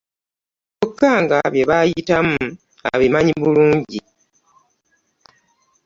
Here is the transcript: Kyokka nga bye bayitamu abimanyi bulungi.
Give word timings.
Kyokka 0.75 1.11
nga 1.23 1.37
bye 1.53 1.67
bayitamu 1.69 2.37
abimanyi 2.93 3.31
bulungi. 3.41 3.99